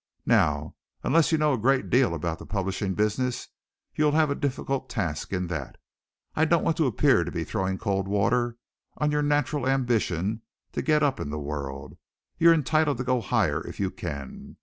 Now, 0.25 0.73
unless 1.03 1.31
you 1.31 1.37
know 1.37 1.53
a 1.53 1.59
great 1.59 1.91
deal 1.91 2.15
about 2.15 2.39
the 2.39 2.45
publishing 2.47 2.95
business, 2.95 3.49
you 3.93 4.09
have 4.09 4.31
a 4.31 4.33
difficult 4.33 4.89
task 4.89 5.31
in 5.31 5.45
that. 5.49 5.77
I 6.35 6.43
don't 6.43 6.63
want 6.63 6.75
to 6.77 6.87
appear 6.87 7.23
to 7.23 7.31
be 7.31 7.43
throwing 7.43 7.77
cold 7.77 8.07
water 8.07 8.57
on 8.97 9.11
your 9.11 9.21
natural 9.21 9.69
ambition 9.69 10.41
to 10.71 10.81
get 10.81 11.03
up 11.03 11.19
in 11.19 11.29
the 11.29 11.37
world. 11.37 11.97
You're 12.39 12.51
entitled 12.51 12.97
to 12.97 13.03
go 13.03 13.21
higher 13.21 13.61
if 13.61 13.79
you 13.79 13.91
can. 13.91 14.57